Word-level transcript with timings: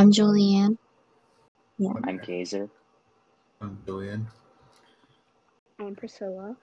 I'm 0.00 0.10
Julianne. 0.10 0.78
Yeah. 1.76 1.92
I'm 2.04 2.18
Kaiser. 2.20 2.70
I'm 3.60 3.76
Julian. 3.84 4.28
I'm 5.78 5.94
Priscilla. 5.94 6.56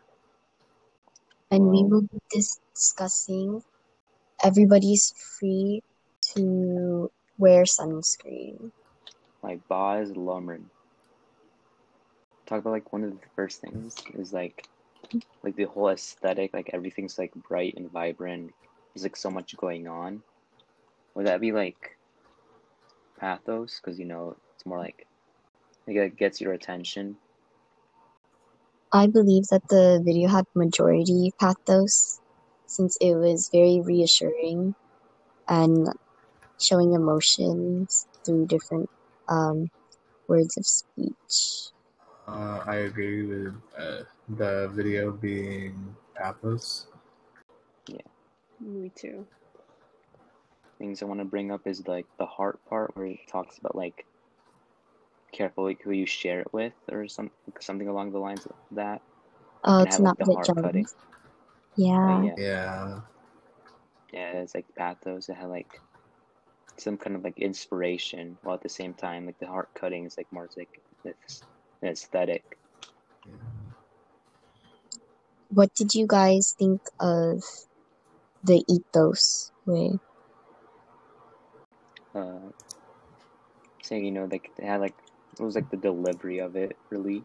And 1.51 1.67
we 1.69 1.83
will 1.83 2.01
be 2.01 2.17
discussing 2.31 3.61
everybody's 4.43 5.13
free 5.37 5.83
to 6.33 7.11
wear 7.37 7.65
sunscreen. 7.65 8.71
Like 9.43 9.59
Baz 9.67 10.09
Luhrmann. 10.13 10.63
Talk 12.47 12.61
about 12.61 12.73
like 12.73 12.91
one 12.91 13.03
of 13.03 13.11
the 13.11 13.27
first 13.35 13.61
things 13.61 13.97
is 14.15 14.33
like 14.33 14.67
like 15.43 15.55
the 15.55 15.65
whole 15.65 15.89
aesthetic, 15.89 16.55
like 16.55 16.71
everything's 16.73 17.19
like 17.19 17.35
bright 17.47 17.75
and 17.77 17.91
vibrant. 17.91 18.51
There's 18.95 19.03
like 19.03 19.15
so 19.15 19.29
much 19.29 19.55
going 19.57 19.87
on. 19.87 20.23
Would 21.13 21.27
that 21.27 21.39
be 21.39 21.51
like 21.51 21.96
pathos? 23.17 23.79
Because 23.81 23.99
you 23.99 24.05
know 24.05 24.37
it's 24.55 24.65
more 24.65 24.79
like 24.79 25.07
like 25.87 25.97
it 25.97 26.17
gets 26.17 26.41
your 26.41 26.53
attention. 26.53 27.17
I 28.91 29.07
believe 29.07 29.43
that 29.49 29.63
the 29.69 30.01
video 30.03 30.27
had 30.27 30.45
majority 30.53 31.31
pathos 31.39 32.19
since 32.65 32.97
it 32.99 33.15
was 33.15 33.49
very 33.51 33.79
reassuring 33.81 34.75
and 35.47 35.87
showing 36.59 36.93
emotions 36.93 38.07
through 38.25 38.47
different 38.47 38.89
um, 39.29 39.69
words 40.27 40.57
of 40.57 40.65
speech. 40.65 41.71
Uh, 42.27 42.61
I 42.65 42.75
agree 42.87 43.25
with 43.25 43.55
uh, 43.77 44.03
the 44.29 44.69
video 44.73 45.11
being 45.11 45.95
pathos. 46.15 46.87
Yeah. 47.87 48.01
Me 48.59 48.89
too. 48.95 49.27
Things 50.79 51.01
I 51.01 51.05
want 51.05 51.19
to 51.21 51.25
bring 51.25 51.51
up 51.51 51.61
is 51.65 51.87
like 51.87 52.05
the 52.19 52.25
heart 52.25 52.59
part 52.69 52.95
where 52.95 53.07
it 53.07 53.19
talks 53.31 53.57
about 53.57 53.75
like 53.75 54.05
careful 55.33 55.65
like 55.65 55.81
who 55.83 55.91
you 55.91 56.05
share 56.05 56.41
it 56.41 56.53
with 56.53 56.73
or 56.91 57.07
some 57.07 57.31
something 57.59 57.87
along 57.87 58.11
the 58.11 58.19
lines 58.19 58.45
of 58.45 58.55
that. 58.71 59.01
Oh, 59.63 59.79
And 59.79 59.87
to 59.87 59.93
have, 59.93 60.01
not 60.01 60.19
like, 60.19 60.27
the 60.27 60.33
get 60.35 60.47
heart 60.47 60.63
cutting. 60.63 60.85
Yeah. 61.75 62.23
Yeah. 62.23 62.35
Yeah. 62.37 62.99
Yeah, 64.13 64.31
it's 64.39 64.55
like 64.55 64.65
pathos. 64.77 65.29
It 65.29 65.35
had 65.35 65.49
like 65.49 65.81
some 66.79 66.97
kind 66.97 67.15
of 67.15 67.23
like 67.23 67.39
inspiration, 67.39 68.37
while 68.43 68.55
at 68.55 68.63
the 68.63 68.69
same 68.69 68.93
time, 68.93 69.25
like 69.25 69.39
the 69.39 69.47
heart 69.47 69.69
cutting 69.73 70.05
is 70.05 70.15
like 70.17 70.27
more 70.31 70.47
like 70.55 70.69
it's 71.03 71.43
an 71.81 71.89
aesthetic. 71.89 72.43
What 75.49 75.73
did 75.73 75.95
you 75.95 76.05
guys 76.07 76.55
think 76.57 76.81
of 76.99 77.41
the 78.43 78.63
ethos 78.67 79.51
way? 79.65 79.99
Uh, 82.15 82.49
saying 83.83 84.05
you 84.05 84.11
know 84.11 84.27
like 84.29 84.51
they 84.57 84.65
had 84.65 84.81
like 84.81 84.95
it 85.39 85.43
was 85.43 85.55
like 85.55 85.69
the 85.69 85.77
delivery 85.77 86.39
of 86.39 86.55
it 86.55 86.75
really. 86.89 87.23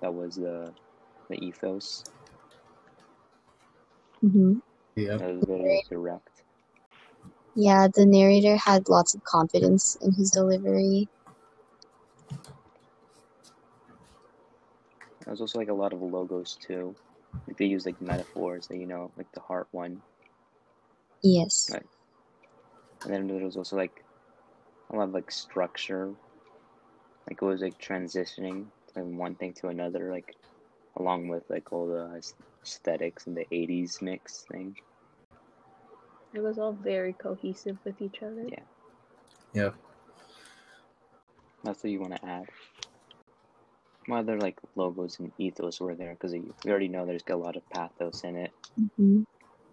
That 0.00 0.14
was 0.14 0.36
the 0.36 0.72
the 1.28 1.36
ethos. 1.44 2.04
hmm 4.20 4.54
Yep. 4.96 5.18
That 5.18 5.34
was 5.34 5.44
very 5.46 5.82
direct. 5.90 6.30
Yeah, 7.56 7.88
the 7.92 8.06
narrator 8.06 8.56
had 8.56 8.88
lots 8.88 9.14
of 9.14 9.22
confidence 9.24 9.96
in 10.00 10.12
his 10.12 10.30
delivery. 10.30 11.08
There 15.24 15.30
was 15.32 15.40
also 15.40 15.58
like 15.58 15.68
a 15.68 15.74
lot 15.74 15.92
of 15.92 16.02
logos 16.02 16.56
too. 16.60 16.94
Like 17.46 17.56
they 17.56 17.66
use 17.66 17.86
like 17.86 18.00
metaphors, 18.00 18.66
that 18.68 18.76
you 18.76 18.86
know, 18.86 19.10
like 19.16 19.30
the 19.32 19.40
heart 19.40 19.68
one. 19.70 20.02
Yes. 21.22 21.70
Right. 21.72 21.86
And 23.04 23.12
then 23.12 23.26
there 23.26 23.44
was 23.44 23.56
also 23.56 23.76
like 23.76 24.04
a 24.90 24.96
lot 24.96 25.08
of 25.08 25.14
like 25.14 25.30
structure. 25.30 26.12
Like 27.28 27.40
it 27.40 27.44
was 27.44 27.62
like 27.62 27.78
transitioning 27.78 28.66
from 28.92 29.16
one 29.16 29.34
thing 29.34 29.54
to 29.54 29.68
another, 29.68 30.10
like 30.10 30.34
along 30.96 31.28
with 31.28 31.44
like 31.48 31.72
all 31.72 31.86
the 31.86 32.20
aesthetics 32.62 33.26
and 33.26 33.36
the 33.36 33.46
80s 33.50 34.00
mix 34.02 34.44
thing. 34.50 34.76
It 36.32 36.42
was 36.42 36.58
all 36.58 36.72
very 36.72 37.12
cohesive 37.12 37.78
with 37.84 38.00
each 38.02 38.22
other. 38.22 38.46
Yeah. 38.48 38.64
Yep. 39.52 39.74
That's 41.62 41.82
what 41.82 41.90
you 41.90 42.00
want 42.00 42.16
to 42.16 42.24
add. 42.26 42.46
What 44.06 44.18
other 44.18 44.38
like 44.38 44.58
logos 44.74 45.18
and 45.18 45.32
ethos 45.38 45.80
were 45.80 45.94
there? 45.94 46.12
Because 46.12 46.32
we 46.32 46.70
already 46.70 46.88
know 46.88 47.06
there's 47.06 47.22
a 47.30 47.36
lot 47.36 47.56
of 47.56 47.68
pathos 47.70 48.22
in 48.24 48.36
it. 48.36 48.52
hmm 48.96 49.22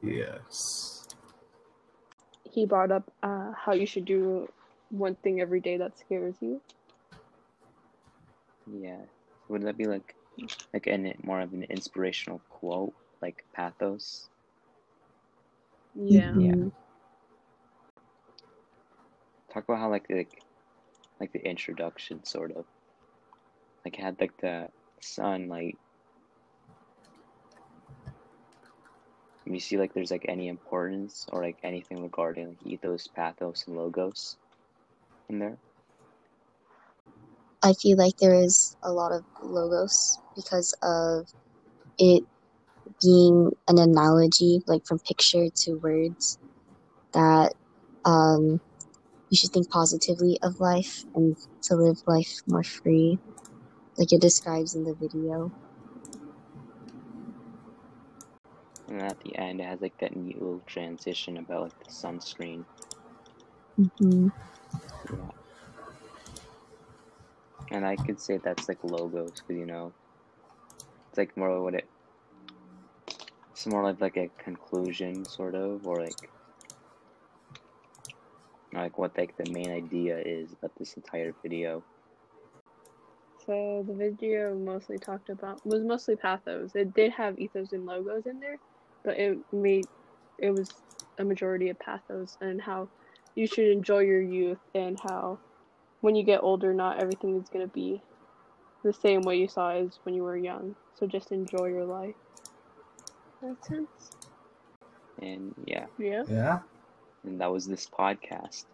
Yes. 0.02 1.00
He 2.51 2.66
brought 2.66 2.91
up 2.91 3.12
uh, 3.23 3.51
how 3.56 3.73
you 3.73 3.85
should 3.85 4.06
do 4.06 4.47
one 4.89 5.16
thing 5.16 5.39
every 5.39 5.62
day 5.62 5.78
that 5.78 5.97
scares 5.97 6.35
you. 6.41 6.62
Yeah. 8.66 9.01
Would 9.50 9.63
that 9.63 9.78
be 9.78 9.85
like 9.85 10.16
like 10.73 10.88
an 10.88 11.13
more 11.23 11.41
of 11.41 11.53
an 11.53 11.63
inspirational 11.63 12.41
quote, 12.50 12.94
like 13.22 13.44
pathos? 13.53 14.28
Yeah. 15.95 16.34
Yeah. 16.38 16.69
Talk 19.53 19.66
about 19.66 19.79
how 19.79 19.89
like 19.89 20.07
the 20.07 20.16
like, 20.16 20.41
like 21.19 21.31
the 21.33 21.45
introduction 21.45 22.25
sort 22.25 22.51
of 22.51 22.66
like 23.85 23.95
had 23.95 24.19
like 24.19 24.35
the 24.41 24.68
sunlight 25.01 25.78
you 29.46 29.59
see 29.59 29.78
like 29.78 29.94
there's 29.94 30.12
like 30.12 30.25
any 30.28 30.47
importance 30.47 31.25
or 31.31 31.41
like 31.41 31.57
anything 31.63 32.02
regarding 32.02 32.50
like 32.50 32.66
ethos 32.66 33.07
pathos 33.07 33.66
and 33.68 33.78
logos 33.78 34.38
in 35.29 35.40
there 35.40 35.57
I 37.63 37.74
feel 37.74 37.97
like 37.97 38.18
there 38.18 38.34
is 38.34 38.75
a 38.81 38.91
lot 38.91 39.12
of 39.12 39.24
logos 39.44 40.18
because 40.35 40.74
of 40.81 41.28
it 42.00 42.24
being 43.01 43.51
an 43.68 43.78
analogy, 43.78 44.62
like 44.66 44.85
from 44.85 45.00
picture 45.00 45.47
to 45.50 45.75
words, 45.75 46.40
that 47.13 47.53
um, 48.03 48.59
you 49.30 49.38
should 49.38 49.51
think 49.51 49.69
positively 49.69 50.40
of 50.41 50.59
life 50.59 51.06
and 51.16 51.38
to 51.63 51.75
live 51.75 52.01
life 52.07 52.41
more 52.47 52.63
free, 52.63 53.19
like 53.97 54.12
it 54.12 54.22
describes 54.22 54.74
in 54.75 54.84
the 54.84 54.96
video. 54.96 55.51
And 58.91 59.02
at 59.02 59.19
the 59.22 59.35
end 59.38 59.62
it 59.62 59.66
has 59.66 59.81
like 59.81 59.97
that 60.00 60.16
neat 60.16 60.40
little 60.41 60.62
transition 60.68 61.38
about 61.38 61.63
like 61.63 61.79
the 61.79 61.90
sunscreen. 61.90 62.66
Hmm 63.78 64.28
yeah. 65.12 65.29
And 67.72 67.85
i 67.85 67.96
could 67.96 68.19
say 68.19 68.38
that's 68.38 68.68
like 68.68 68.84
logos 68.84 69.31
because 69.41 69.57
you 69.57 69.66
know 69.66 69.94
it's 71.09 71.18
like 71.18 71.35
more 71.38 71.50
of 71.50 71.63
what 71.63 71.75
it 71.75 71.88
it's 73.51 73.66
more 73.68 73.84
like 73.84 74.01
like 74.01 74.18
a 74.18 74.30
conclusion 74.44 75.25
sort 75.25 75.56
of 75.56 75.85
or 75.85 76.01
like 76.01 76.30
like 78.74 78.97
what 78.97 79.18
like 79.18 79.35
the 79.38 79.46
main 79.51 79.72
idea 79.72 80.18
is 80.19 80.53
about 80.53 80.72
this 80.78 80.94
entire 80.94 81.34
video. 81.44 81.84
So 83.46 83.84
the 83.88 83.94
video 83.94 84.56
mostly 84.56 84.97
talked 84.97 85.30
about 85.30 85.66
was 85.66 85.84
mostly 85.84 86.16
pathos. 86.16 86.75
It 86.75 86.94
did 86.94 87.12
have 87.12 87.40
ethos 87.40 87.74
and 87.74 87.85
logos 87.85 88.25
in 88.25 88.40
there, 88.40 88.59
but 89.03 89.17
it 89.17 89.38
made 89.51 89.85
it 90.39 90.51
was 90.51 90.69
a 91.19 91.23
majority 91.23 91.69
of 91.69 91.79
pathos 91.79 92.38
and 92.41 92.62
how 92.62 92.88
you 93.35 93.47
should 93.47 93.67
enjoy 93.67 94.00
your 94.00 94.22
youth 94.22 94.59
and 94.73 95.00
how 95.00 95.38
when 96.01 96.16
you 96.16 96.23
get 96.23 96.41
older 96.41 96.73
not 96.73 97.00
everything 97.01 97.39
is 97.39 97.50
gonna 97.50 97.67
be 97.67 98.01
the 98.84 98.94
same 98.94 99.22
way 99.22 99.38
you 99.38 99.47
saw 99.47 99.72
as 99.72 100.00
when 100.03 100.16
you 100.16 100.23
were 100.23 100.38
young. 100.38 100.75
So 100.95 101.06
just 101.06 101.31
enjoy 101.31 101.67
your 101.67 101.85
life. 101.85 102.16
Makes 103.41 103.67
sense? 103.67 104.12
and 105.22 105.53
yeah 105.66 105.85
Yeah. 106.00 106.23
Yeah. 106.28 106.59
and 107.24 107.42
that 107.42 107.51
was 107.51 107.68
this 107.68 107.88
podcast 107.88 108.65